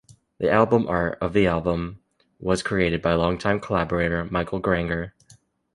The 0.39 0.49
album 0.49 0.87
art 0.87 1.19
of 1.21 1.33
the 1.33 1.45
album 1.45 1.99
was 2.39 2.63
created 2.63 3.03
by 3.03 3.13
long-time 3.13 3.59
collaborator 3.59 4.25
Michel 4.25 4.57
Granger. 4.57 5.13